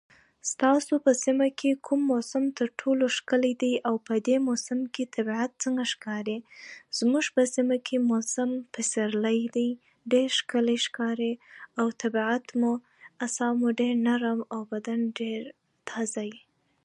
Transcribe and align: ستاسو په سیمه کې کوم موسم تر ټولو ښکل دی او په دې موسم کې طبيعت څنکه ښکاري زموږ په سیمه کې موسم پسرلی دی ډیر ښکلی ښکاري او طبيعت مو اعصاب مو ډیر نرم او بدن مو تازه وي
ستاسو 0.51 0.93
په 1.05 1.11
سیمه 1.23 1.47
کې 1.59 1.71
کوم 1.85 2.01
موسم 2.13 2.43
تر 2.57 2.67
ټولو 2.79 3.05
ښکل 3.17 3.43
دی 3.61 3.73
او 3.87 3.95
په 4.07 4.13
دې 4.27 4.37
موسم 4.47 4.79
کې 4.93 5.03
طبيعت 5.15 5.51
څنکه 5.61 5.85
ښکاري 5.93 6.37
زموږ 6.99 7.25
په 7.35 7.43
سیمه 7.55 7.77
کې 7.87 7.95
موسم 8.11 8.49
پسرلی 8.73 9.41
دی 9.55 9.69
ډیر 10.11 10.27
ښکلی 10.39 10.77
ښکاري 10.85 11.33
او 11.79 11.85
طبيعت 12.01 12.45
مو 12.59 12.71
اعصاب 13.25 13.53
مو 13.61 13.69
ډیر 13.79 13.93
نرم 14.07 14.39
او 14.53 14.59
بدن 14.71 14.99
مو 15.19 15.29
تازه 15.89 16.21
وي 16.29 16.41